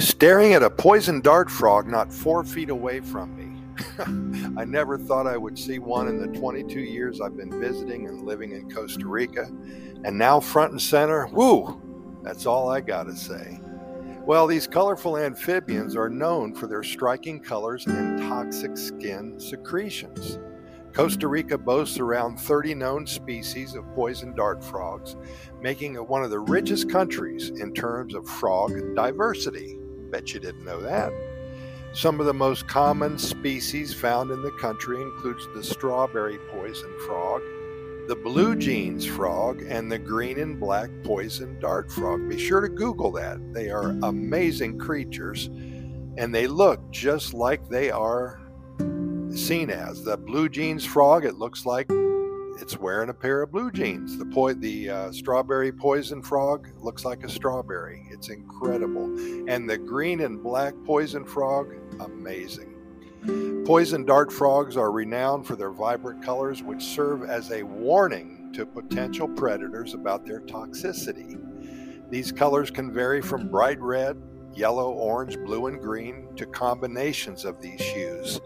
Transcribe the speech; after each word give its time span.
staring 0.00 0.54
at 0.54 0.62
a 0.62 0.70
poison 0.70 1.20
dart 1.20 1.50
frog 1.50 1.86
not 1.86 2.12
four 2.12 2.44
feet 2.44 2.70
away 2.70 3.00
from 3.00 3.36
me. 3.36 3.50
I 4.56 4.64
never 4.64 4.98
thought 4.98 5.26
I 5.26 5.36
would 5.36 5.58
see 5.58 5.78
one 5.78 6.08
in 6.08 6.20
the 6.20 6.38
22 6.38 6.80
years 6.80 7.20
I've 7.20 7.36
been 7.36 7.60
visiting 7.60 8.06
and 8.08 8.22
living 8.22 8.52
in 8.52 8.70
Costa 8.70 9.06
Rica. 9.06 9.44
And 10.04 10.18
now, 10.18 10.40
front 10.40 10.72
and 10.72 10.80
center, 10.80 11.26
woo, 11.28 11.80
that's 12.22 12.46
all 12.46 12.70
I 12.70 12.80
gotta 12.80 13.14
say. 13.14 13.60
Well, 14.24 14.46
these 14.46 14.66
colorful 14.66 15.16
amphibians 15.16 15.96
are 15.96 16.10
known 16.10 16.54
for 16.54 16.66
their 16.66 16.82
striking 16.82 17.40
colors 17.40 17.86
and 17.86 18.20
toxic 18.20 18.76
skin 18.76 19.40
secretions. 19.40 20.38
Costa 20.92 21.28
Rica 21.28 21.56
boasts 21.56 21.98
around 21.98 22.38
30 22.38 22.74
known 22.74 23.06
species 23.06 23.74
of 23.74 23.90
poison 23.94 24.34
dart 24.34 24.62
frogs, 24.62 25.16
making 25.60 25.94
it 25.94 26.06
one 26.06 26.22
of 26.22 26.30
the 26.30 26.38
richest 26.38 26.90
countries 26.90 27.50
in 27.50 27.72
terms 27.72 28.14
of 28.14 28.28
frog 28.28 28.72
diversity. 28.94 29.79
Bet 30.10 30.34
you 30.34 30.40
didn't 30.40 30.64
know 30.64 30.80
that. 30.80 31.12
Some 31.92 32.20
of 32.20 32.26
the 32.26 32.34
most 32.34 32.68
common 32.68 33.18
species 33.18 33.92
found 33.92 34.30
in 34.30 34.42
the 34.42 34.52
country 34.52 35.00
includes 35.00 35.46
the 35.54 35.62
strawberry 35.62 36.38
poison 36.50 36.92
frog, 37.06 37.42
the 38.06 38.16
blue 38.16 38.54
jeans 38.56 39.04
frog, 39.04 39.62
and 39.62 39.90
the 39.90 39.98
green 39.98 40.38
and 40.38 40.58
black 40.58 40.90
poison 41.04 41.58
dart 41.60 41.90
frog. 41.90 42.28
Be 42.28 42.38
sure 42.38 42.60
to 42.60 42.68
Google 42.68 43.10
that. 43.12 43.38
They 43.52 43.70
are 43.70 43.90
amazing 44.02 44.78
creatures, 44.78 45.46
and 46.16 46.34
they 46.34 46.46
look 46.46 46.80
just 46.90 47.34
like 47.34 47.68
they 47.68 47.90
are 47.90 48.40
seen 49.30 49.70
as. 49.70 50.04
The 50.04 50.16
blue 50.16 50.48
jeans 50.48 50.84
frog, 50.84 51.24
it 51.24 51.36
looks 51.36 51.66
like 51.66 51.88
it's 52.60 52.78
wearing 52.78 53.08
a 53.08 53.14
pair 53.14 53.42
of 53.42 53.50
blue 53.50 53.70
jeans. 53.70 54.18
The 54.18 54.26
po- 54.26 54.52
the 54.52 54.90
uh, 54.90 55.12
strawberry 55.12 55.72
poison 55.72 56.22
frog 56.22 56.68
looks 56.78 57.04
like 57.04 57.24
a 57.24 57.28
strawberry. 57.28 58.06
It's 58.10 58.28
incredible. 58.28 59.06
And 59.48 59.68
the 59.68 59.78
green 59.78 60.20
and 60.20 60.42
black 60.42 60.74
poison 60.84 61.24
frog, 61.24 61.74
amazing. 62.00 62.74
Poison 63.66 64.04
dart 64.04 64.32
frogs 64.32 64.76
are 64.76 64.92
renowned 64.92 65.46
for 65.46 65.56
their 65.56 65.70
vibrant 65.70 66.22
colors, 66.22 66.62
which 66.62 66.82
serve 66.82 67.24
as 67.24 67.50
a 67.50 67.62
warning 67.62 68.50
to 68.54 68.66
potential 68.66 69.28
predators 69.28 69.94
about 69.94 70.26
their 70.26 70.40
toxicity. 70.40 71.38
These 72.10 72.32
colors 72.32 72.70
can 72.70 72.92
vary 72.92 73.22
from 73.22 73.48
bright 73.48 73.80
red, 73.80 74.20
yellow, 74.52 74.90
orange, 74.92 75.36
blue, 75.38 75.66
and 75.66 75.80
green 75.80 76.34
to 76.36 76.46
combinations 76.46 77.44
of 77.44 77.60
these 77.60 77.80
hues. 77.80 78.40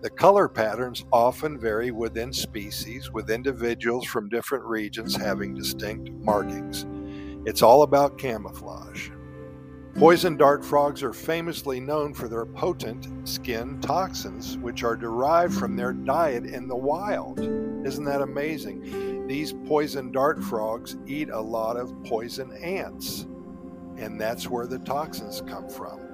The 0.00 0.10
color 0.10 0.48
patterns 0.48 1.04
often 1.12 1.58
vary 1.58 1.90
within 1.90 2.32
species, 2.32 3.10
with 3.10 3.30
individuals 3.30 4.06
from 4.06 4.28
different 4.28 4.64
regions 4.64 5.16
having 5.16 5.54
distinct 5.54 6.10
markings. 6.12 6.86
It's 7.44 7.62
all 7.62 7.82
about 7.82 8.16
camouflage. 8.16 9.10
Poison 9.96 10.36
dart 10.36 10.64
frogs 10.64 11.02
are 11.02 11.12
famously 11.12 11.80
known 11.80 12.14
for 12.14 12.28
their 12.28 12.46
potent 12.46 13.28
skin 13.28 13.80
toxins, 13.80 14.56
which 14.58 14.84
are 14.84 14.94
derived 14.94 15.54
from 15.54 15.74
their 15.74 15.92
diet 15.92 16.46
in 16.46 16.68
the 16.68 16.76
wild. 16.76 17.40
Isn't 17.40 18.04
that 18.04 18.22
amazing? 18.22 19.26
These 19.26 19.54
poison 19.66 20.12
dart 20.12 20.40
frogs 20.44 20.96
eat 21.08 21.30
a 21.30 21.40
lot 21.40 21.76
of 21.76 21.92
poison 22.04 22.52
ants, 22.62 23.26
and 23.96 24.20
that's 24.20 24.48
where 24.48 24.68
the 24.68 24.78
toxins 24.78 25.42
come 25.48 25.68
from. 25.68 26.07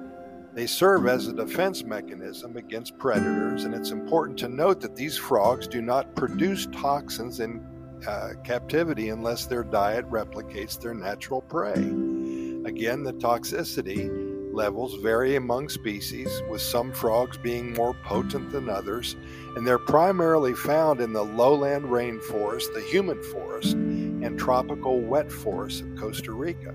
They 0.55 0.67
serve 0.67 1.05
as 1.05 1.27
a 1.27 1.33
defense 1.33 1.83
mechanism 1.83 2.55
against 2.55 2.97
predators, 2.97 3.65
and 3.65 3.75
it's 3.75 3.91
important 3.91 4.39
to 4.39 4.47
note 4.47 4.79
that 4.79 4.95
these 4.95 5.17
frogs 5.17 5.67
do 5.67 5.81
not 5.81 6.15
produce 6.15 6.65
toxins 6.67 7.41
in 7.41 7.61
uh, 8.07 8.29
captivity 8.45 9.09
unless 9.09 9.47
their 9.47 9.65
diet 9.65 10.09
replicates 10.09 10.79
their 10.79 10.93
natural 10.93 11.41
prey. 11.41 11.73
Again, 11.73 13.03
the 13.03 13.13
toxicity 13.19 14.09
levels 14.53 14.95
vary 15.01 15.35
among 15.35 15.67
species, 15.67 16.41
with 16.49 16.61
some 16.61 16.93
frogs 16.93 17.37
being 17.37 17.73
more 17.73 17.93
potent 18.05 18.49
than 18.53 18.69
others, 18.69 19.17
and 19.57 19.67
they're 19.67 19.77
primarily 19.77 20.53
found 20.53 21.01
in 21.01 21.11
the 21.11 21.25
lowland 21.25 21.83
rainforest, 21.83 22.73
the 22.73 22.87
humid 22.89 23.25
forest, 23.25 23.73
and 23.73 24.39
tropical 24.39 25.01
wet 25.01 25.29
forests 25.29 25.81
of 25.81 25.93
Costa 25.97 26.31
Rica. 26.31 26.73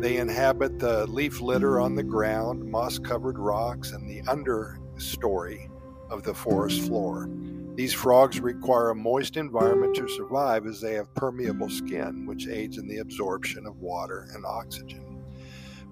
They 0.00 0.18
inhabit 0.18 0.78
the 0.78 1.08
leaf 1.08 1.40
litter 1.40 1.80
on 1.80 1.96
the 1.96 2.04
ground, 2.04 2.64
moss 2.64 3.00
covered 3.00 3.36
rocks, 3.36 3.90
and 3.90 4.08
the 4.08 4.22
understory 4.22 5.68
of 6.08 6.22
the 6.22 6.34
forest 6.34 6.82
floor. 6.82 7.28
These 7.74 7.94
frogs 7.94 8.38
require 8.40 8.90
a 8.90 8.94
moist 8.94 9.36
environment 9.36 9.96
to 9.96 10.08
survive 10.08 10.66
as 10.66 10.80
they 10.80 10.94
have 10.94 11.12
permeable 11.14 11.68
skin, 11.68 12.26
which 12.26 12.46
aids 12.46 12.78
in 12.78 12.86
the 12.86 12.98
absorption 12.98 13.66
of 13.66 13.80
water 13.80 14.28
and 14.34 14.44
oxygen. 14.46 15.24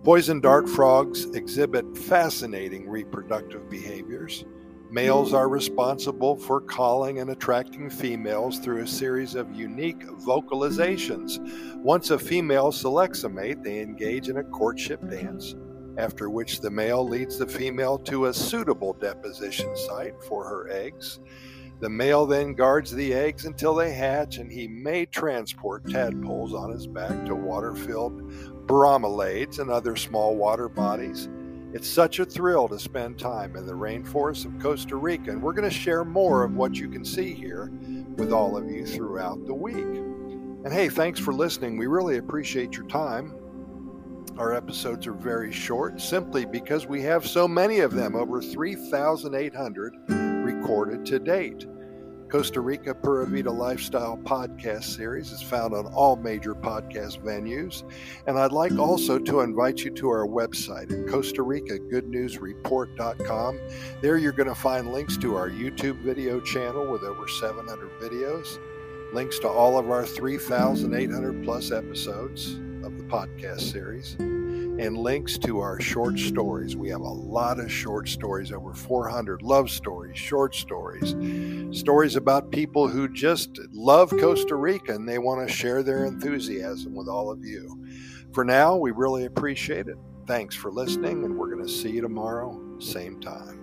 Poison 0.05 0.41
dart 0.41 0.69
frogs 0.69 1.25
exhibit 1.35 1.99
fascinating 1.99 2.89
reproductive 2.89 3.69
behaviors. 3.69 4.45
Males 4.91 5.35
are 5.35 5.49
responsible 5.49 6.37
for 6.37 6.61
calling 6.61 7.19
and 7.19 7.31
attracting 7.31 7.91
females 7.91 8.61
through 8.61 8.83
a 8.83 8.87
series 8.87 9.35
of 9.35 9.53
unique 9.53 10.07
vocalizations. 10.07 11.39
Once 11.83 12.11
a 12.11 12.19
female 12.19 12.71
selects 12.71 13.25
a 13.25 13.29
mate, 13.29 13.63
they 13.65 13.81
engage 13.81 14.29
in 14.29 14.37
a 14.37 14.45
courtship 14.45 15.01
dance, 15.11 15.57
after 15.99 16.31
which 16.31 16.61
the 16.61 16.71
male 16.71 17.07
leads 17.07 17.37
the 17.37 17.47
female 17.47 17.99
to 17.99 18.27
a 18.27 18.33
suitable 18.33 18.93
deposition 18.93 19.77
site 19.77 20.15
for 20.23 20.45
her 20.45 20.69
eggs. 20.71 21.19
The 21.81 21.91
male 21.91 22.25
then 22.25 22.55
guards 22.55 22.93
the 22.93 23.13
eggs 23.13 23.45
until 23.45 23.75
they 23.75 23.93
hatch, 23.93 24.39
and 24.39 24.51
he 24.51 24.69
may 24.69 25.05
transport 25.05 25.85
tadpoles 25.91 26.55
on 26.55 26.71
his 26.71 26.87
back 26.87 27.27
to 27.27 27.35
water 27.35 27.75
filled 27.75 28.23
bromeliads 28.67 29.59
and 29.59 29.69
other 29.69 29.97
small 29.97 30.37
water 30.37 30.69
bodies. 30.69 31.29
It's 31.77 31.91
such 31.91 32.21
a 32.21 32.25
thrill 32.25 32.69
to 32.69 32.79
spend 32.79 33.19
time 33.19 33.55
in 33.55 33.67
the 33.67 33.75
rainforests 33.75 34.47
of 34.47 34.59
Costa 34.63 34.97
Rica, 34.97 35.31
and 35.31 35.43
we're 35.43 35.53
going 35.53 35.69
to 35.69 35.77
share 35.77 36.07
more 36.07 36.43
of 36.43 36.57
what 36.57 36.77
you 36.77 36.89
can 36.89 37.05
see 37.05 37.35
here 37.35 37.71
with 38.17 38.33
all 38.33 38.57
of 38.57 38.71
you 38.71 38.87
throughout 38.87 39.45
the 39.45 39.53
week. 39.53 39.77
And 39.77 40.73
hey, 40.73 40.89
thanks 40.89 41.21
for 41.21 41.35
listening. 41.35 41.77
We 41.77 41.87
really 41.87 42.17
appreciate 42.17 42.73
your 42.73 42.87
time. 42.87 43.35
Our 44.39 44.55
episodes 44.55 45.07
are 45.07 45.13
very 45.13 45.53
short 45.53 46.01
simply 46.01 46.47
because 46.47 46.87
we 46.87 47.03
have 47.03 47.27
so 47.27 47.47
many 47.47 47.81
of 47.81 47.93
them, 47.93 48.17
over 48.17 48.41
3,800 48.41 49.95
recorded 50.47 51.05
to 51.05 51.19
date. 51.19 51.67
Costa 52.29 52.61
Rica 52.61 52.95
Pura 52.95 53.27
Vida 53.27 53.51
Lifestyle 53.51 54.17
podcast 54.17 54.85
series 54.85 55.31
is 55.31 55.43
found 55.43 55.75
on 55.75 55.87
all 55.87 56.17
major 56.17 56.55
podcast 56.55 57.23
venues. 57.23 57.85
And 58.27 58.39
I'd 58.39 58.53
like 58.53 58.77
also 58.79 59.19
to 59.19 59.41
invite 59.41 59.85
you 59.85 59.91
to 59.93 60.09
our 60.09 60.27
website 60.27 60.91
at 60.93 61.09
Costa 61.09 61.43
Rica 61.43 61.79
Good 61.79 62.09
News 62.09 62.39
Report.com. 62.39 63.61
There 64.03 64.19
you're 64.19 64.33
going 64.33 64.49
to 64.49 64.55
find 64.55 64.93
links 64.93 65.17
to 65.19 65.37
our 65.37 65.49
YouTube 65.49 66.03
video 66.03 66.41
channel 66.41 66.91
with 66.91 67.03
over 67.03 67.29
700 67.29 67.91
videos, 68.01 68.59
links 69.13 69.39
to 69.41 69.49
all 69.49 69.79
of 69.79 69.91
our 69.91 70.05
3,800 70.05 71.45
plus 71.45 71.71
episodes 71.71 72.55
of 72.85 72.99
the 72.99 73.05
podcast 73.05 73.61
series 73.73 74.17
and 74.79 74.97
links 74.97 75.39
to 75.39 75.61
our 75.61 75.81
short 75.81 76.19
stories. 76.19 76.77
We 76.77 76.89
have 76.91 77.01
a 77.01 77.05
lot 77.05 77.59
of 77.59 77.71
short 77.71 78.09
stories, 78.09 78.53
over 78.53 78.75
400 78.75 79.43
love 79.43 79.71
stories, 79.71 80.19
short 80.19 80.55
stories, 80.55 81.15
stories 81.79 82.17
about 82.17 82.51
people 82.51 82.89
who 82.89 83.09
just 83.09 83.59
love 83.73 84.11
Costa 84.11 84.55
Rica 84.55 84.93
and 84.95 85.09
they 85.09 85.19
want 85.19 85.47
to 85.47 85.55
share 85.55 85.83
their 85.83 86.05
enthusiasm 86.05 86.95
with 86.95 87.09
all 87.09 87.31
of 87.31 87.45
you. 87.45 87.85
For 88.33 88.45
now, 88.45 88.77
we 88.77 88.91
really 88.91 89.25
appreciate 89.25 89.89
it. 89.89 89.97
Thanks 90.27 90.55
for 90.55 90.71
listening, 90.71 91.25
and 91.25 91.39
we're 91.39 91.55
going 91.55 91.65
to 91.65 91.73
see 91.73 91.91
you 91.91 92.01
tomorrow, 92.01 92.61
same 92.79 93.21
time. 93.21 93.63